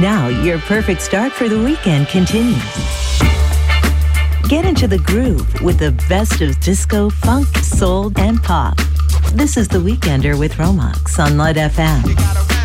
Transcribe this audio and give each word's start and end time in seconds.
Now, 0.00 0.28
your 0.28 0.60
perfect 0.60 1.02
start 1.02 1.32
for 1.32 1.48
the 1.48 1.60
weekend 1.60 2.06
continues. 2.06 2.62
Get 4.48 4.64
into 4.64 4.86
the 4.86 5.02
groove 5.04 5.60
with 5.60 5.80
the 5.80 5.90
best 6.08 6.40
of 6.40 6.60
disco, 6.60 7.10
funk, 7.10 7.48
soul, 7.58 8.12
and 8.14 8.40
pop. 8.40 8.76
This 9.32 9.56
is 9.56 9.66
The 9.66 9.78
Weekender 9.78 10.38
with 10.38 10.52
Romax 10.52 11.18
on 11.18 11.36
Light 11.36 11.56
FM. 11.56 12.57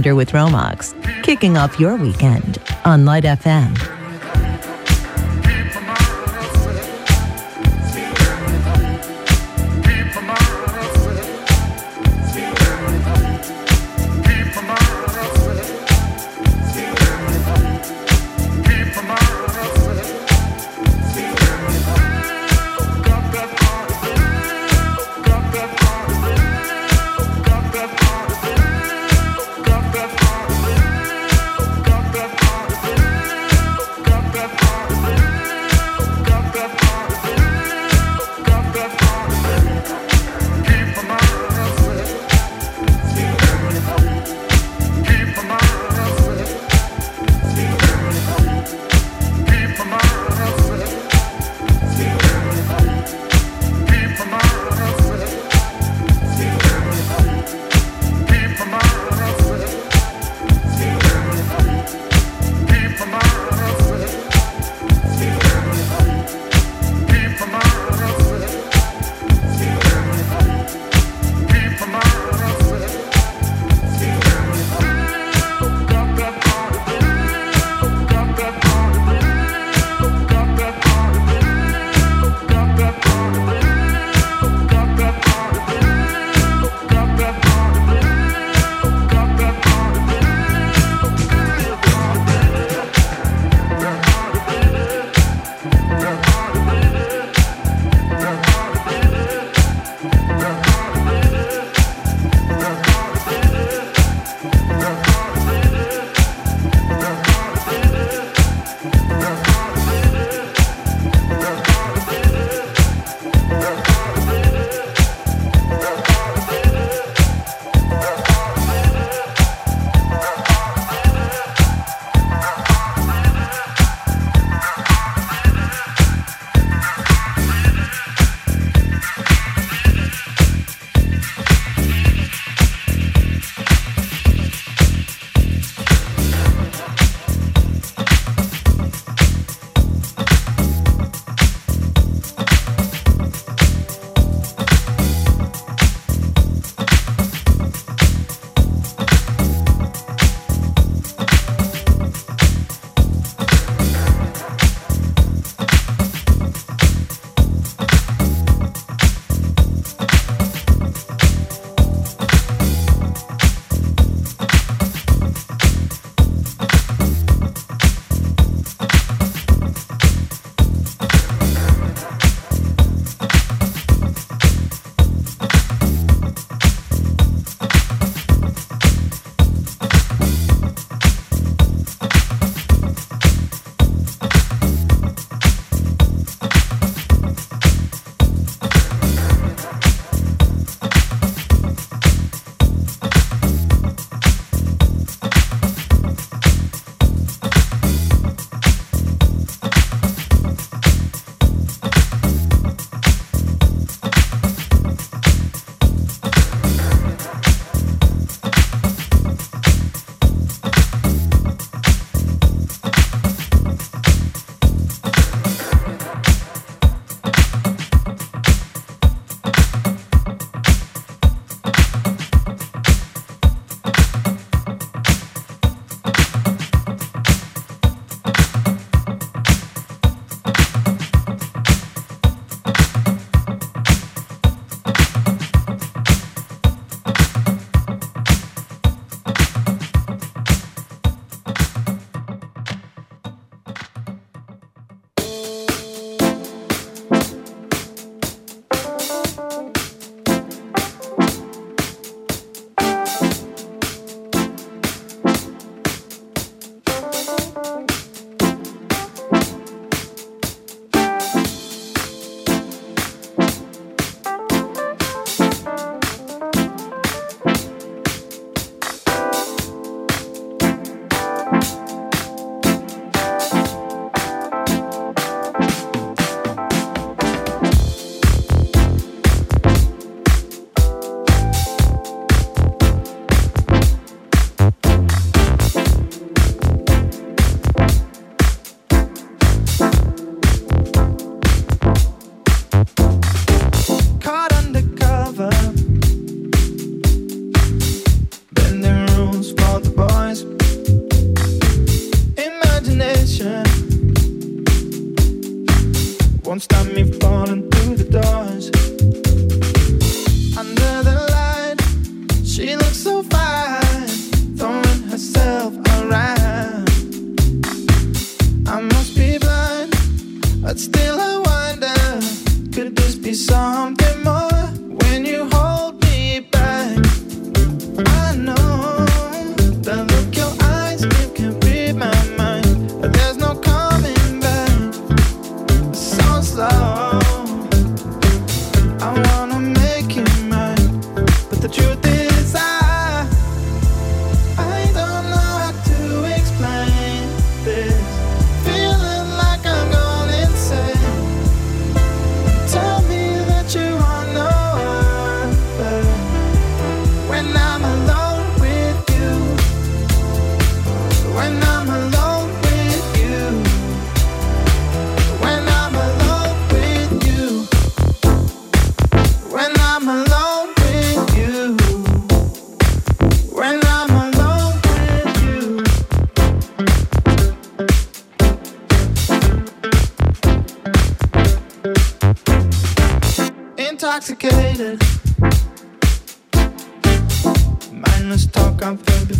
Weekender 0.00 0.16
with 0.16 0.30
Romax, 0.30 0.94
kicking 1.22 1.56
off 1.56 1.78
your 1.78 1.96
weekend 1.96 2.58
on 2.84 3.04
Light 3.04 3.24
FM. 3.24 3.89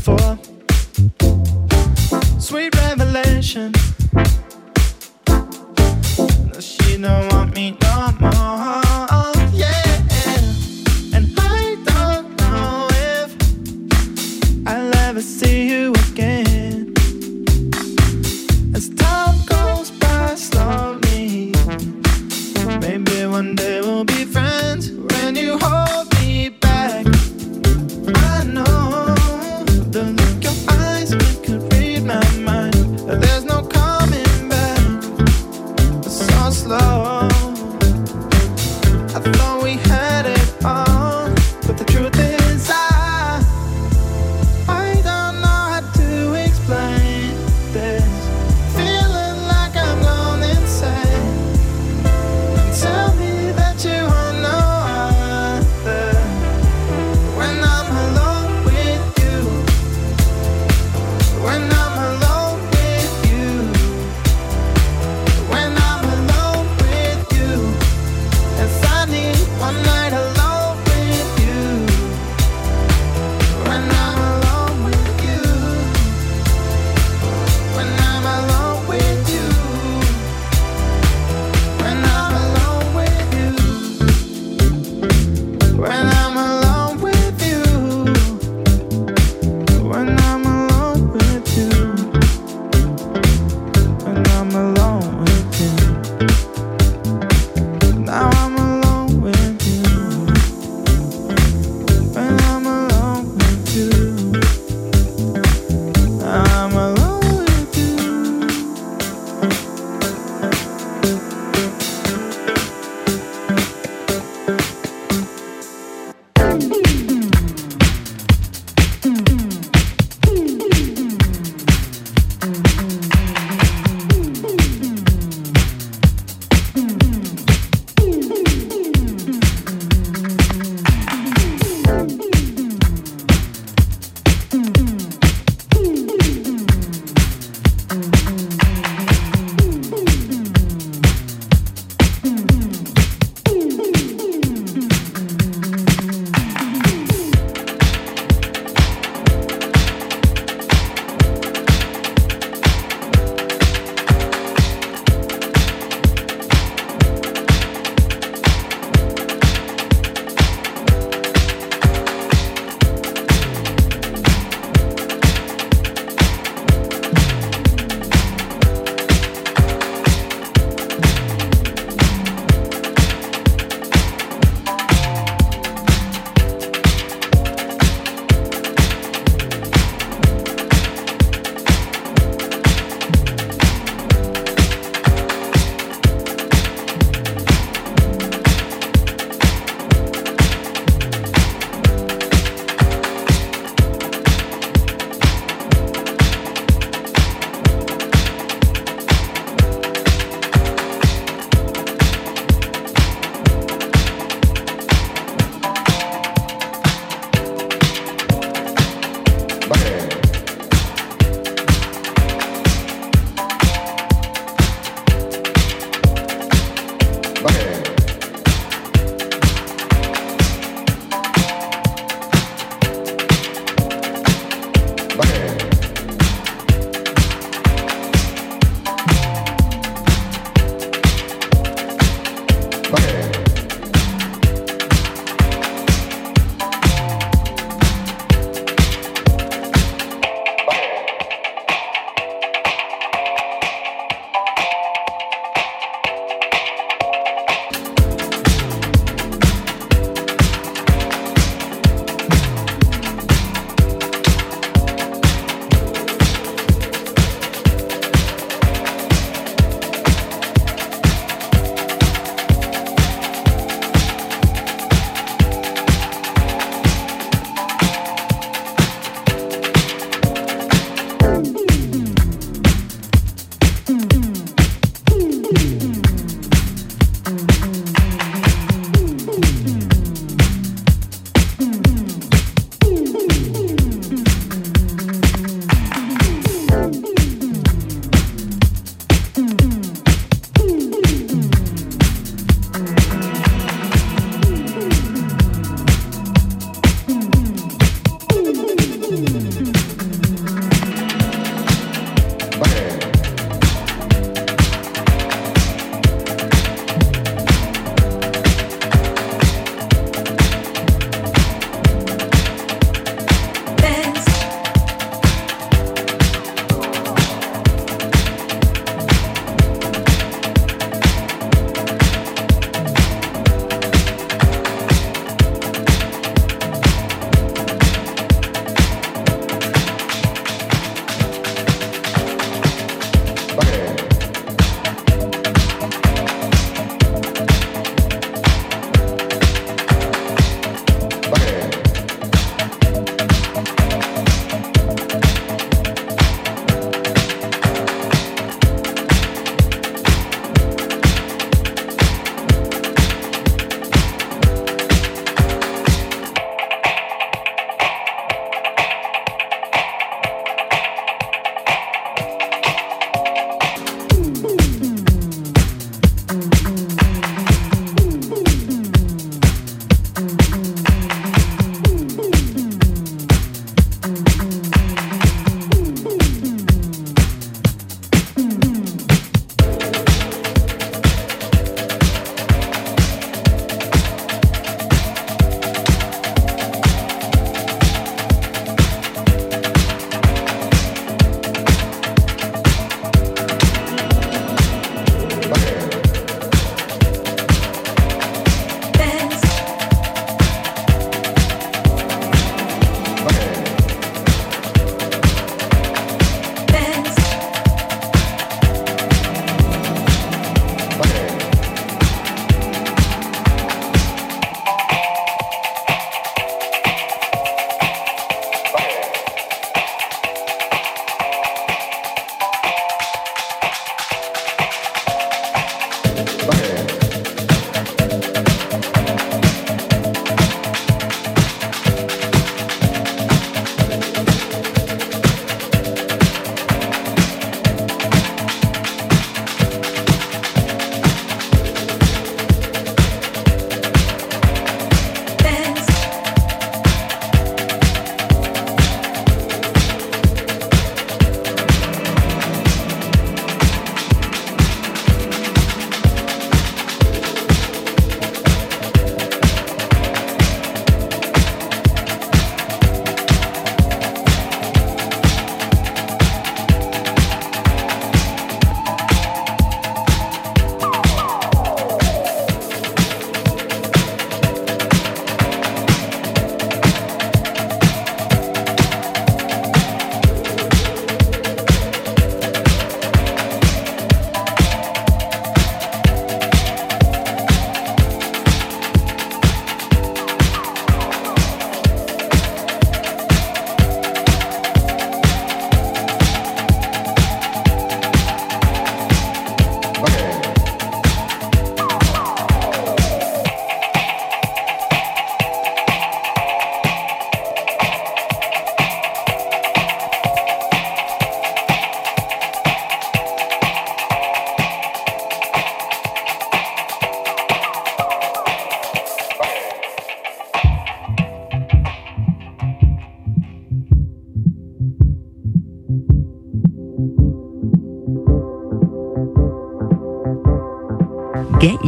before. 0.01 0.39
Sweet 2.39 2.75
revelation. 2.77 3.80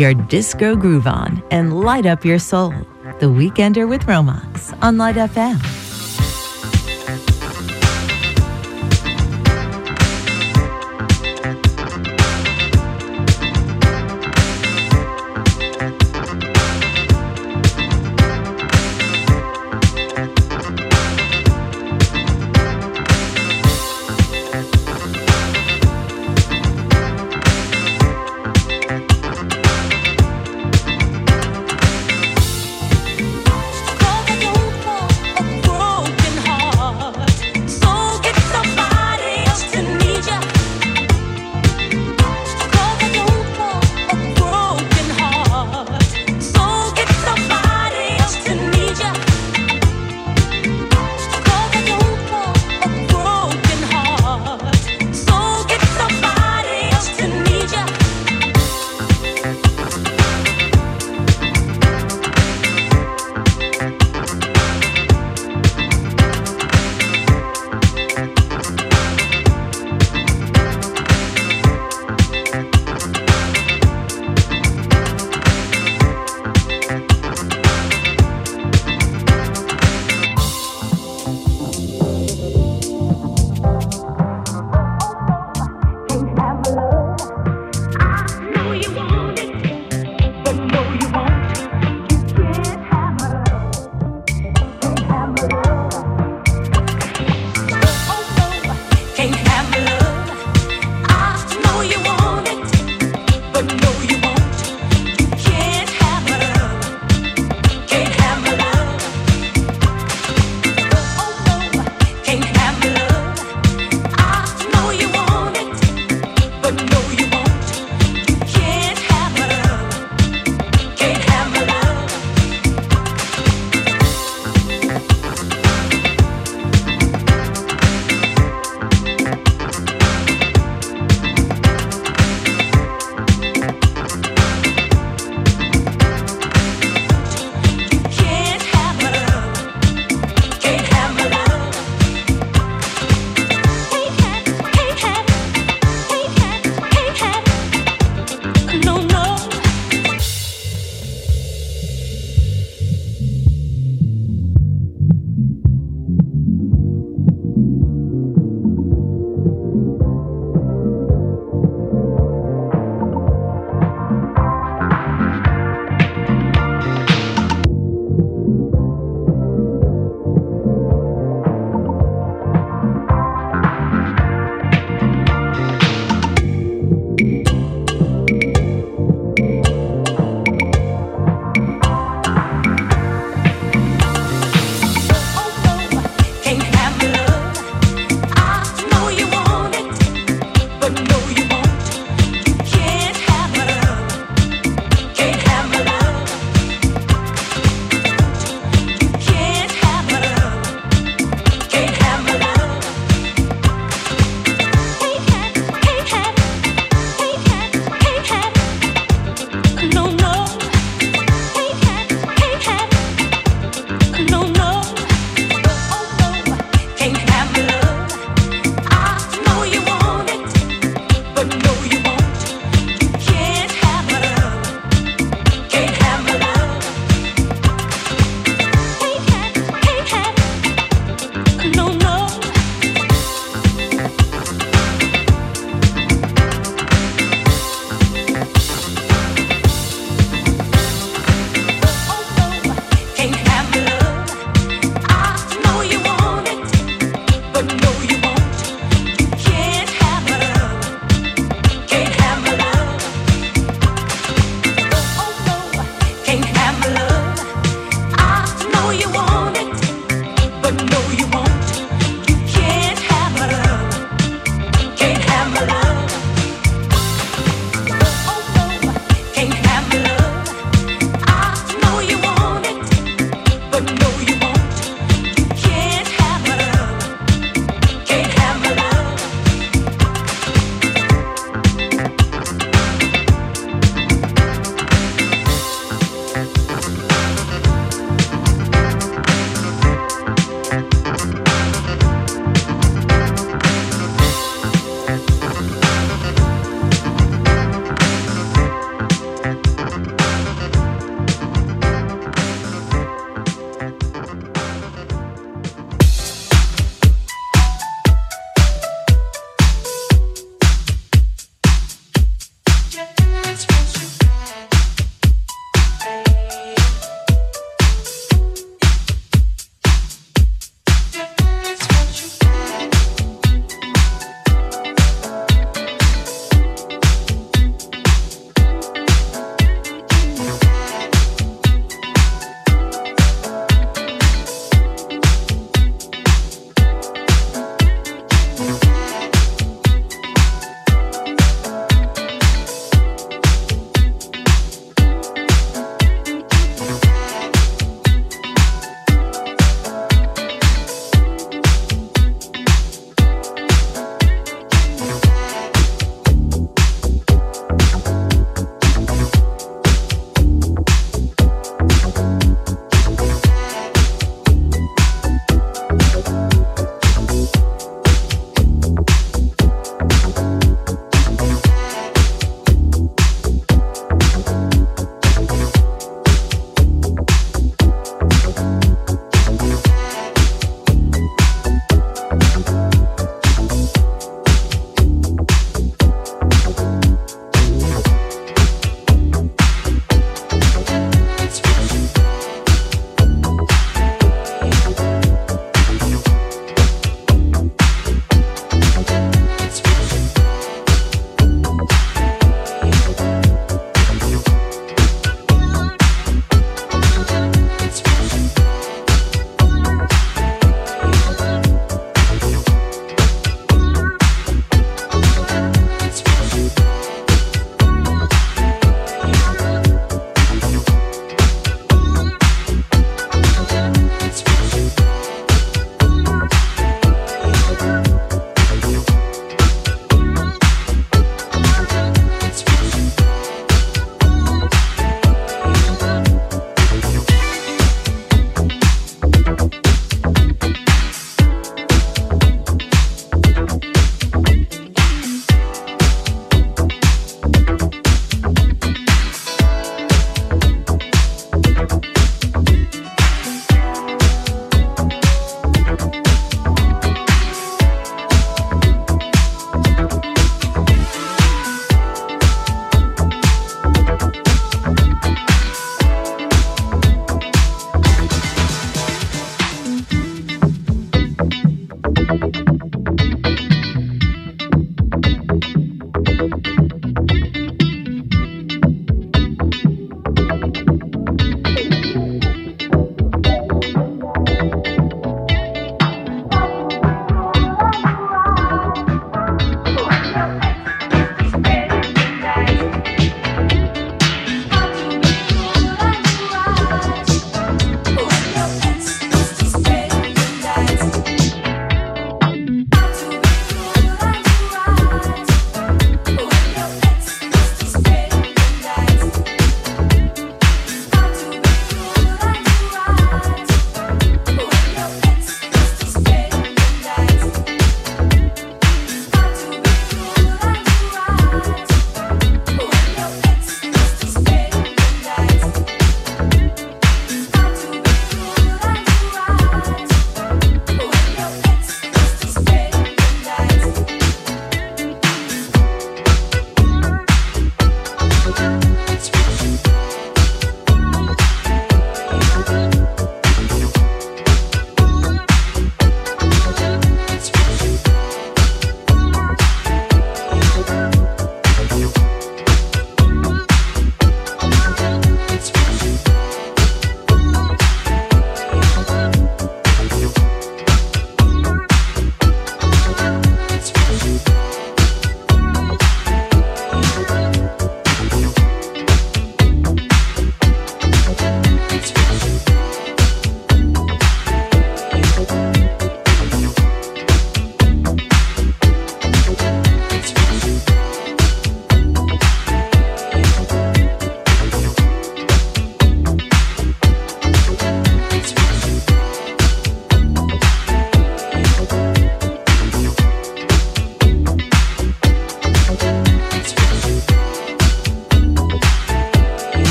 Your 0.00 0.14
disco 0.14 0.74
groove 0.74 1.06
on 1.06 1.42
and 1.50 1.78
light 1.78 2.06
up 2.06 2.24
your 2.24 2.38
soul. 2.38 2.72
The 3.20 3.26
Weekender 3.26 3.86
with 3.86 4.06
Romas 4.06 4.76
on 4.82 4.96
Light 4.96 5.16
FM. 5.16 5.69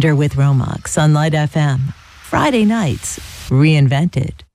With 0.00 0.32
Romox 0.32 0.96
on 0.96 1.12
Light 1.12 1.34
FM. 1.34 1.92
Friday 2.22 2.64
nights, 2.64 3.18
reinvented. 3.50 4.49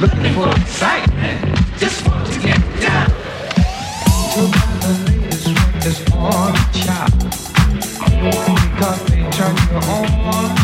looking 0.00 0.32
for 0.32 0.48
excitement, 0.48 1.58
just 1.76 2.08
want 2.08 2.26
to 2.26 2.40
get 2.40 2.58
down. 2.80 3.10
To 4.32 4.42
the 4.80 4.92
latest 5.06 5.46
because 8.70 9.04
they 9.04 9.30
turn 9.30 9.56
you 9.56 9.76
on. 9.76 10.59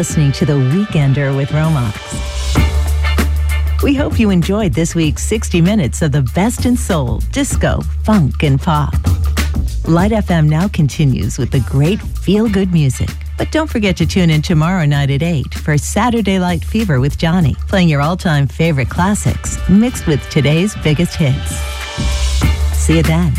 Listening 0.00 0.32
to 0.32 0.46
The 0.46 0.54
Weekender 0.54 1.36
with 1.36 1.50
Romax. 1.50 1.92
We 3.82 3.94
hope 3.94 4.18
you 4.18 4.30
enjoyed 4.30 4.72
this 4.72 4.94
week's 4.94 5.22
60 5.24 5.60
minutes 5.60 6.00
of 6.00 6.10
the 6.10 6.22
best 6.34 6.64
in 6.64 6.74
soul, 6.74 7.18
disco, 7.32 7.82
funk, 8.02 8.42
and 8.42 8.58
pop. 8.58 8.94
Light 9.86 10.12
FM 10.12 10.48
now 10.48 10.68
continues 10.68 11.36
with 11.36 11.50
the 11.50 11.60
great 11.68 12.00
feel 12.00 12.48
good 12.48 12.72
music. 12.72 13.10
But 13.36 13.52
don't 13.52 13.68
forget 13.68 13.94
to 13.98 14.06
tune 14.06 14.30
in 14.30 14.40
tomorrow 14.40 14.86
night 14.86 15.10
at 15.10 15.22
8 15.22 15.52
for 15.52 15.76
Saturday 15.76 16.38
Light 16.38 16.64
Fever 16.64 16.98
with 16.98 17.18
Johnny, 17.18 17.54
playing 17.68 17.90
your 17.90 18.00
all 18.00 18.16
time 18.16 18.46
favorite 18.46 18.88
classics 18.88 19.58
mixed 19.68 20.06
with 20.06 20.26
today's 20.30 20.74
biggest 20.76 21.14
hits. 21.14 21.56
See 22.72 22.96
you 22.96 23.02
then. 23.02 23.34